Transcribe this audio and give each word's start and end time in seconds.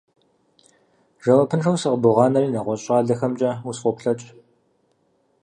Жэуапыншэу 1.23 1.77
сыкъыбогъанэри, 1.81 2.51
нэгъуэщӀ 2.53 2.83
щӀалэхэмкӀэ 2.85 3.51
усфӀоплъэкӀ. 3.67 4.25